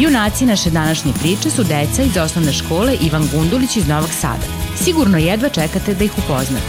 [0.00, 4.44] Junaci naše današnje priče su deca iz osnovne škole Ivan Gundulić iz Novog Sada.
[4.76, 6.64] Sigurno jedva čekate da ih upoznate.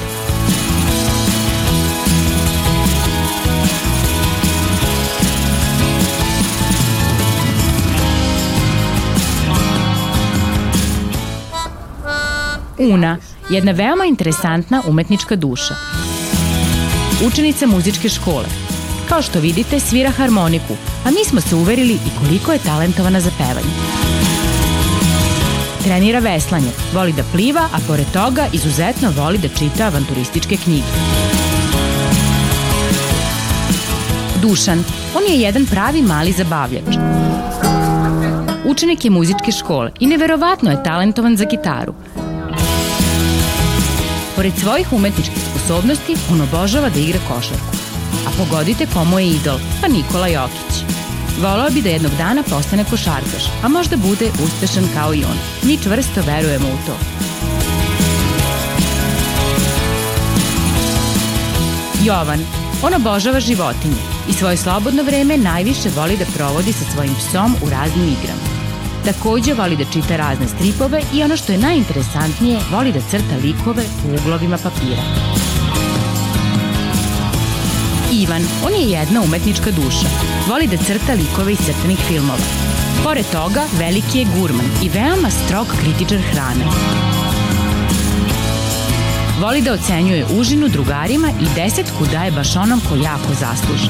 [12.77, 13.17] Una,
[13.49, 15.75] jedna veoma interesantna umetnička duša.
[17.27, 18.60] Učenica muzičke škole.
[19.11, 20.73] Kao što vidite, svira harmoniku,
[21.05, 23.73] a mi smo se uverili i koliko je talentovana za pevanje.
[25.83, 30.87] Trenira veslanje, voli da pliva, a pored toga izuzetno voli da čita avanturističke knjige.
[34.41, 34.83] Dušan,
[35.15, 36.95] on je jedan pravi mali zabavljač.
[38.65, 41.93] Učenik je muzičke škole i neverovatno je talentovan za gitaru–
[44.35, 47.80] Pored svojih umetničkih sposobnosti, on obožava da igra košarku.
[48.27, 50.83] A pogodite komu je idol, pa Nikola Jokić.
[51.41, 55.37] Volao bi da jednog dana postane košarkaš, a možda bude uspešan kao i on.
[55.63, 56.95] Mi čvrsto verujemo u to.
[62.03, 62.39] Jovan,
[62.83, 67.69] on obožava životinje i svoje slobodno vreme najviše voli da provodi sa svojim psom u
[67.69, 68.51] raznim igrama.
[69.05, 73.83] Takođe voli da čita razne stripove i ono što je najinteresantnije, voli da crta likove
[74.05, 75.03] u uglovima papira.
[78.11, 80.07] Ivan, on je jedna umetnička duša.
[80.49, 82.45] Voli da crta likove iz crtanih filmova.
[83.03, 86.65] Pored toga, veliki je gurman i veoma strog kritičar hrane.
[89.41, 93.89] Voli da ocenjuje užinu drugarima i desetku daje baš onom ko jako zasluži.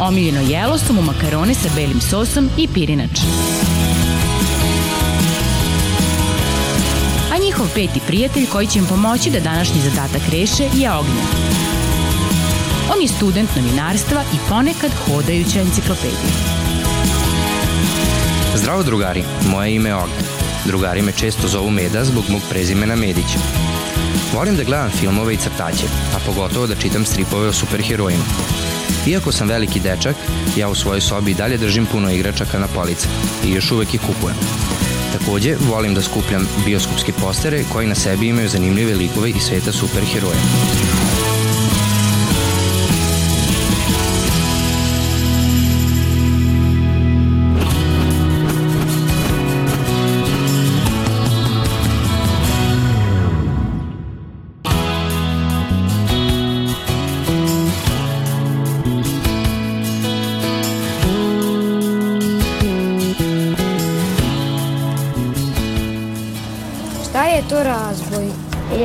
[0.00, 3.20] Omiljeno jelo su mu makarone sa belim sosom i pirinač.
[7.56, 11.55] njihov peti prijatelj koji će im pomoći da današnji zadatak reše je Ognjen.
[12.94, 16.32] On je student novinarstva i ponekad hodajuća enciklopedija.
[18.54, 20.24] Zdravo drugari, moje ime je Ognjen.
[20.64, 23.38] Drugari me često zovu Meda zbog mog prezimena Medića.
[24.34, 25.84] Volim da gledam filmove i crtaće,
[26.16, 28.24] a pogotovo da čitam stripove o superherojima.
[29.06, 30.16] Iako sam veliki dečak,
[30.56, 33.08] ja u svojoj sobi dalje držim puno igračaka na police
[33.44, 34.36] i još uvek ih kupujem.
[35.12, 40.40] Takođe, volim da skupljam bioskopske postere koji na sebi imaju zanimljive likove iz sveta superheroja.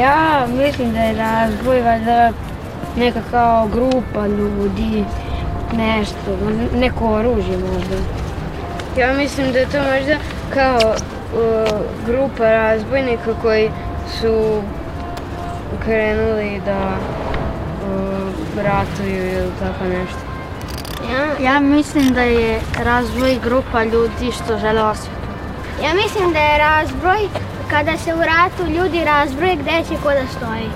[0.02, 2.32] Ja mislim da je razboj valjda
[2.98, 5.06] neka kao grupa ljudi,
[5.78, 6.38] nešto,
[6.76, 7.96] neko oružje možda.
[8.98, 10.18] Ja mislim da je to možda
[10.54, 13.72] kao uh, grupa razbojnika koji
[14.20, 14.62] su
[15.86, 20.20] krenuli da uh, ratuju ili tako nešto.
[21.14, 25.22] Ja, ja mislim da je razvoj grupa ljudi što žele osvetu.
[25.84, 27.20] Ja mislim da je razbroj
[27.72, 30.70] kada se u ratu ljudi razbroje gde će ko da stoji.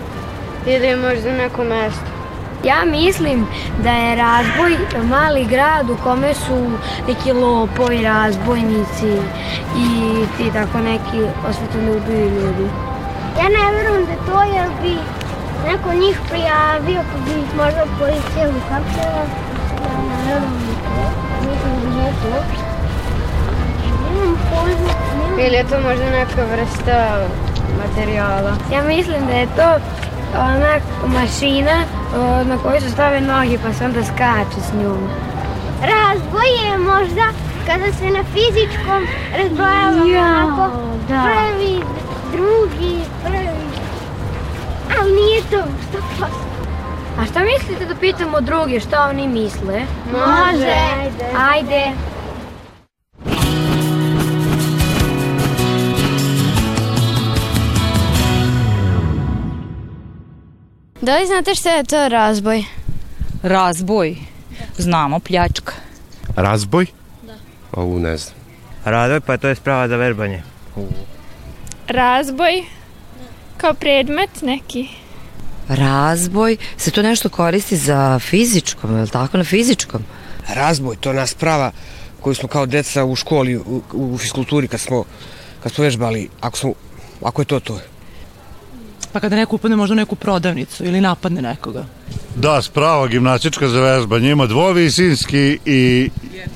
[0.66, 2.16] Ili možda neko mesto.
[2.64, 3.48] Ja mislim
[3.84, 6.72] da je razboj mali grad u kome su
[7.08, 9.12] neki lopovi, razbojnici
[9.78, 9.88] i
[10.38, 11.20] ti tako neki
[11.50, 12.70] osvetoljubivi ljudi.
[13.40, 14.98] Ja ne verujem da to jer bi
[15.68, 19.24] neko njih prijavio pa bi ih možda policija uhapsila.
[19.86, 21.12] Ja ne verujem da to.
[21.42, 22.66] Mislim da je to.
[25.40, 27.28] Ili je to možda neka vrsta
[27.78, 28.52] materijala?
[28.74, 29.70] Ja mislim da je to
[30.40, 31.84] ona mašina
[32.46, 35.10] na kojoj se stave noge pa se onda skače s njom.
[35.82, 37.26] Razboj je možda
[37.68, 40.78] kada se na fizičkom razbojava ja, onako
[41.08, 41.24] da.
[41.24, 41.82] prvi,
[42.32, 43.66] drugi, prvi.
[45.00, 46.26] Ali nije to, što pa.
[47.22, 49.82] A šta mislite da pitamo druge šta oni misle?
[50.12, 50.74] Može.
[51.02, 51.26] Ajde.
[51.52, 51.92] Ajde.
[61.02, 62.64] Da li znate šta je to razboj?
[63.44, 64.16] Razboj?
[64.78, 65.74] Znamo, pljačka.
[66.36, 66.86] Razboj?
[67.22, 67.34] Da.
[67.72, 68.36] Ovu ne znam.
[68.86, 70.44] Razvoj pa to je sprava za vežbanje.
[71.88, 72.64] Razboj
[73.58, 74.88] kao predmet neki.
[75.68, 80.04] Razboj, se to nešto koristi za fizičkom, je li tako, na fizičkom?
[80.56, 81.72] Razboj, to nas prava
[82.22, 85.04] koju smo kao deca u školi, u, u fiskulturi kad smo,
[85.64, 86.74] kad smo vežbali, ako, smo,
[87.22, 87.80] ako je to to.
[89.16, 91.86] Pa kada neko upadne možda u neku prodavnicu ili napadne nekoga.
[92.36, 96.10] Da, sprava gimnastička za vežbanje ima dvovisinski i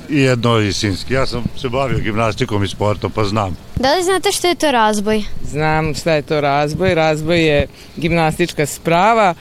[0.08, 1.14] jednovisinski.
[1.14, 3.56] Ja sam se bavio gimnastikom i sportom, pa znam.
[3.76, 5.22] Da li znate što je to razboj?
[5.44, 6.94] Znam šta je to razboj.
[6.94, 7.66] Razboj je
[7.96, 9.34] gimnastička sprava,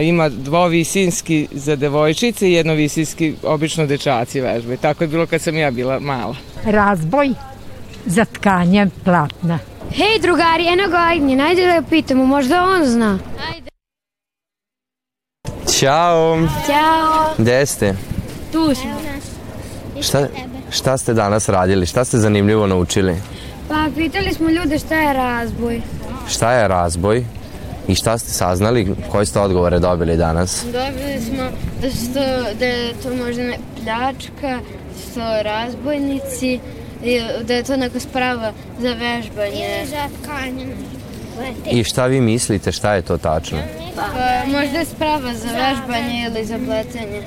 [0.00, 4.76] ima dvovisinski za devojčice i jednovisinski obično dečaci vežbe.
[4.76, 6.36] Tako je bilo kad sam ja bila mala.
[6.64, 7.30] Razboj
[8.06, 9.58] za tkanje platna.
[9.92, 13.18] Hej drugari, eno ga ajde, najde da ga pitamo, možda on zna.
[13.48, 13.70] Ajde.
[15.78, 16.38] Ćao.
[16.66, 17.34] Ćao.
[17.38, 17.94] Gde ste?
[18.52, 18.90] Tu smo.
[20.02, 20.26] Šta,
[20.70, 21.86] šta ste danas radili?
[21.86, 23.16] Šta ste zanimljivo naučili?
[23.68, 25.80] Pa pitali smo ljude šta je razboj.
[26.28, 27.24] Šta je razboj?
[27.88, 28.94] I šta ste saznali?
[29.10, 30.64] Koje ste odgovore dobili danas?
[30.64, 31.44] Dobili smo
[31.82, 36.60] da, su to, da je to možda ne, pljačka, da su to razbojnici,
[37.42, 39.78] da je to neka sprava za vežbanje.
[39.78, 40.66] Ili za tkanje.
[41.70, 42.72] I šta vi mislite?
[42.72, 43.58] Šta je to tačno?
[43.96, 44.02] Pa,
[44.46, 47.22] možda je sprava za vežbanje ili za pletenje.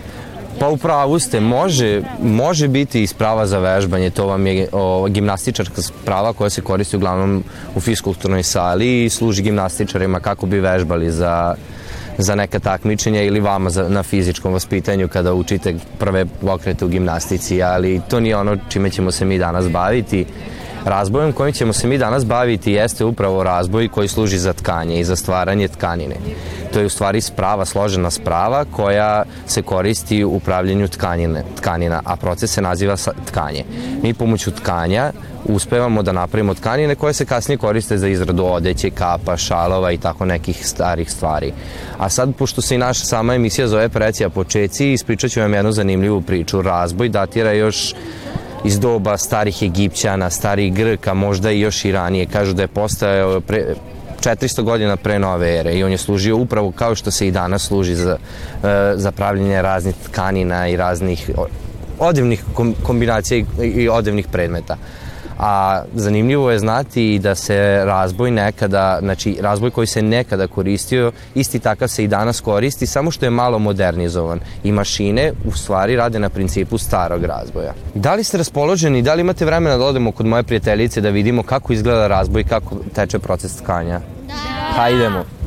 [0.60, 5.08] Pa u pravu ste, može, može biti i sprava za vežbanje, to vam je o,
[5.10, 7.44] gimnastičarska sprava koja se koristi uglavnom
[7.76, 11.56] u fiskulturnoj sali i služi gimnastičarima kako bi vežbali za,
[12.18, 17.64] za neka takmičenja ili vama za, na fizičkom vaspitanju kada učite prve pokrete u gimnastici,
[17.64, 20.26] ali to nije ono čime ćemo se mi danas baviti.
[20.86, 25.04] Razbojem kojim ćemo se mi danas baviti jeste upravo razboj koji služi za tkanje i
[25.04, 26.16] za stvaranje tkanine.
[26.74, 32.16] To je u stvari sprava, složena sprava koja se koristi u upravljanju tkanine, tkanina, a
[32.16, 32.96] proces se naziva
[33.26, 33.64] tkanje.
[34.04, 35.12] Mi pomoću tkanja
[35.46, 40.26] uspevamo da napravimo tkanine koje se kasnije koriste za izradu odeće, kapa, šalova i tako
[40.26, 41.54] nekih starih stvari.
[41.98, 45.72] A sad, pošto se i naša sama emisija zove Precija počeci, ispričat ću vam jednu
[45.72, 46.62] zanimljivu priču.
[46.62, 47.94] Razboj datira još
[48.64, 52.26] iz doba starih Egipćana, starih Grka, možda i još i ranije.
[52.26, 53.76] Kažu da je postao pre,
[54.22, 57.68] 400 godina pre nove ere i on je služio upravo kao što se i danas
[57.68, 58.18] služi za,
[58.96, 61.30] za pravljenje raznih tkanina i raznih
[62.00, 62.44] odevnih
[62.84, 64.78] kombinacija i odevnih predmeta
[65.42, 71.60] a zanimljivo je znati da se razboj nekada, znači razboj koji se nekada koristio, isti
[71.60, 76.20] takav se i danas koristi, samo što je malo modernizovan i mašine u stvari rade
[76.20, 77.74] na principu starog razboja.
[77.94, 81.44] Da li ste raspoloženi, da li imate vremena da odemo kod moje prijateljice da vidimo
[81.44, 84.00] kako izgleda razboj i kako teče proces tkanja?
[84.28, 84.34] Da.
[84.76, 85.41] Hajdemo.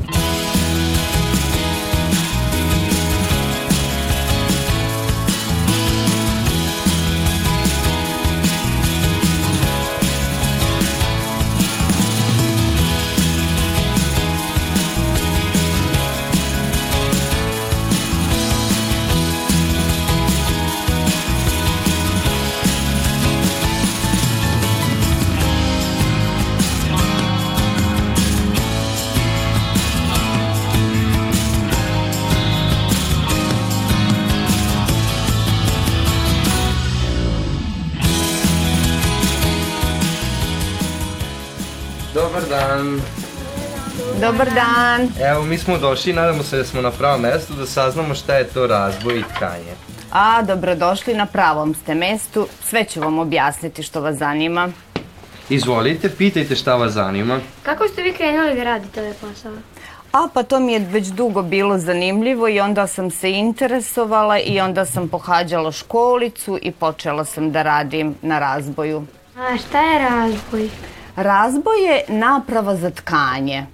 [42.77, 43.01] Dan.
[44.21, 45.09] Dobar dan.
[45.31, 48.35] Evo, mi smo došli i nadamo se da smo na pravom mestu da saznamo šta
[48.35, 49.75] je to razboj i tkanje.
[50.13, 52.47] A, dobrodošli na pravom ste mestu.
[52.65, 54.69] Sve ću vam objasniti što vas zanima.
[55.49, 57.41] Izvolite, pitajte šta vas zanima.
[57.63, 59.53] Kako ste vi krenuli da radite ovaj posao?
[60.13, 64.61] A, pa to mi je već dugo bilo zanimljivo i onda sam se interesovala i
[64.61, 69.07] onda sam pohađala školicu i počela sam da radim na razboju.
[69.39, 70.69] A šta je razboj?
[71.17, 73.67] Razboj je naprava za tkanje.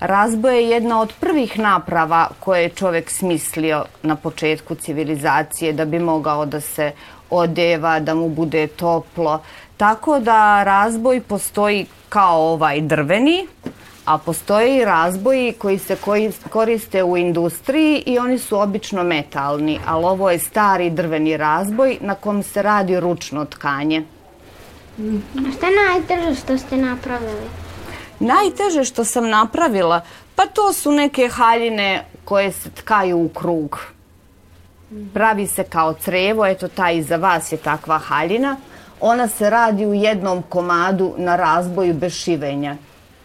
[0.00, 5.98] Razboj je jedna od prvih naprava koje je čovek smislio na početku civilizacije da bi
[5.98, 6.92] mogao da se
[7.30, 9.42] odeva, da mu bude toplo.
[9.76, 13.46] Tako da razboj postoji kao ovaj drveni,
[14.04, 15.96] a postoje i razboji koji se
[16.50, 22.14] koriste u industriji i oni su obično metalni, ali ovo je stari drveni razboj na
[22.14, 24.02] kom se radi ručno tkanje.
[24.98, 27.48] A šta je najteže što ste napravili?
[28.20, 30.00] Najteže što sam napravila?
[30.34, 33.78] Pa to su neke haljine koje se tkaju u krug.
[35.14, 38.56] Pravi se kao crevo, eto ta iza vas je takva haljina.
[39.00, 42.76] Ona se radi u jednom komadu na razboju bez šivenja.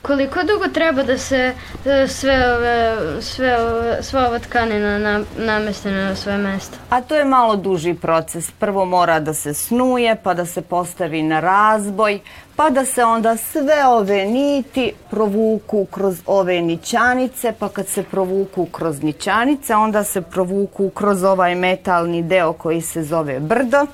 [0.03, 1.53] Koliko dugo treba da se
[1.85, 6.77] e, sve ove, sve ove, sva ova tkanina na, nameste na svoje mesto?
[6.89, 8.51] A to je malo duži proces.
[8.51, 12.19] Prvo mora da se snuje, pa da se postavi na razboj,
[12.55, 18.65] pa da se onda sve ove niti provuku kroz ove nićanice, pa kad se provuku
[18.65, 23.85] kroz nićanice, onda se provuku kroz ovaj metalni deo koji se zove brdo.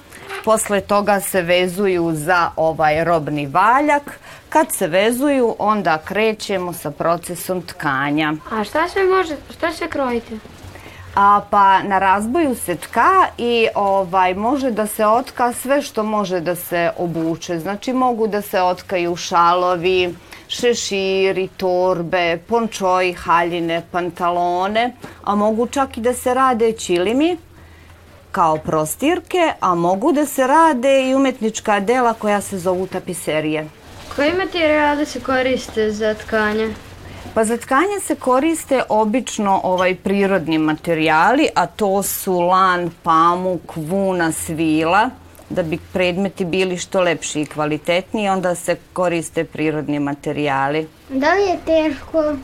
[0.45, 4.19] Posle toga se vezuju za ovaj robni valjak.
[4.49, 8.33] Kad se vezuju, onda krećemo sa procesom tkanja.
[8.51, 10.37] A šta sve može, šta sve krojite?
[11.15, 16.39] A, pa na razboju se tka i ovaj može da se otka sve što može
[16.39, 17.59] da se obuče.
[17.59, 20.15] Znači mogu da se otkaju šalovi,
[20.47, 24.93] šeširi, torbe, pončoji, haljine, pantalone,
[25.23, 27.37] a mogu čak i da se rade čilimi
[28.31, 33.67] kao prostirke, a mogu da se rade i umetnička dela koja se zovu tapiserije.
[34.15, 36.73] Koji materijali se koriste za tkanje?
[37.33, 44.31] Pa za tkanje se koriste obično ovaj prirodni materijali, a to su lan, pamuk, vuna,
[44.31, 45.09] svila,
[45.49, 50.87] da bi predmeti bili što lepši i kvalitetniji, onda se koriste prirodni materijali.
[51.09, 52.35] Da li je teško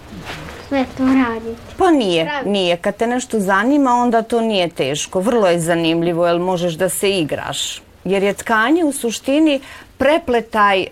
[0.68, 1.62] sve to raditi?
[1.78, 2.78] Pa nije, nije.
[2.78, 5.20] Kad te nešto zanima, onda to nije teško.
[5.20, 7.82] Vrlo je zanimljivo, jer možeš da se igraš.
[8.04, 9.62] Jer je tkanje u suštini
[9.98, 10.88] prepletaj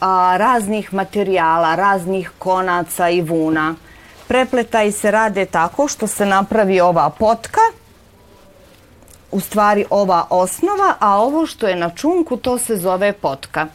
[0.00, 3.74] a, raznih materijala, raznih konaca i vuna.
[4.28, 7.60] Prepletaj se rade tako što se napravi ova potka,
[9.34, 13.66] u stvari ova osnova, a ovo što je na čunku to se zove potka.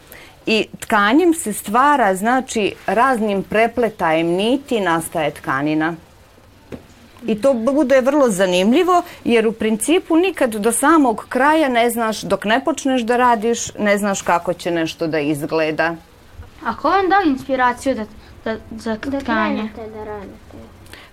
[0.51, 5.93] I tkanjem se stvara, znači raznim prepletajem niti nastaje tkanina.
[7.25, 12.45] I to bude vrlo zanimljivo jer u principu nikad do samog kraja ne znaš, dok
[12.45, 15.95] ne počneš da radiš, ne znaš kako će nešto da izgleda.
[16.65, 18.05] A ko vam dao inspiraciju da,
[18.45, 19.19] da, za tkanje?
[19.19, 20.68] Da krenete da radite.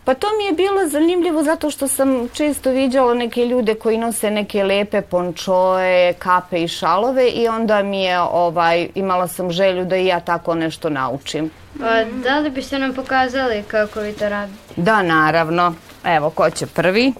[0.06, 4.30] Pa to mi je bilo zanimljivo zato što sam često viđala neke ljude koji nose
[4.30, 9.96] neke lepe pončoje, kape i šalove i onda mi je ovaj, imala sam želju da
[9.96, 11.50] i ja tako nešto naučim.
[11.80, 14.58] Pa da li biste nam pokazali kako vi to radite?
[14.76, 15.75] Da, naravno.
[16.04, 17.12] Evo, ko će prvi?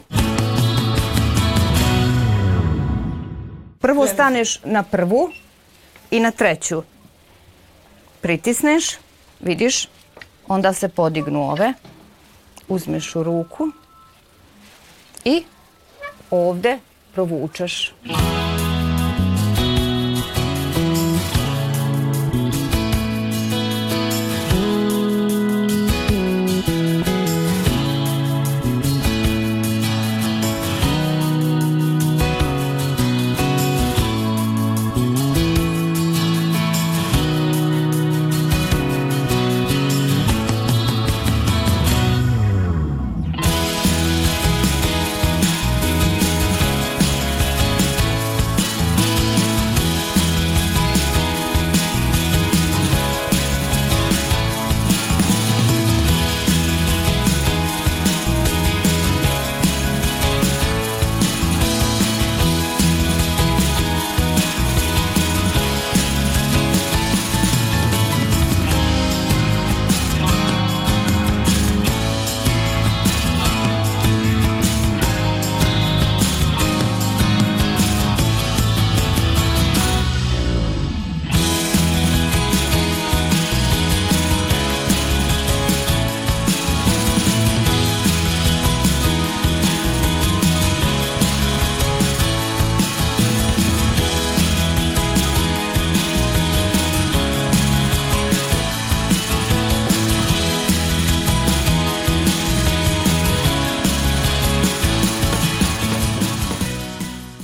[3.80, 5.30] Prvo staneš na prvu
[6.10, 6.82] i na treću.
[8.20, 8.98] Pritisneš,
[9.40, 9.88] vidiš,
[10.48, 11.72] onda se podignu ove.
[12.68, 13.68] Uzmeš u ruku
[15.25, 15.44] i
[16.30, 16.78] ovde
[17.14, 17.92] provučeš.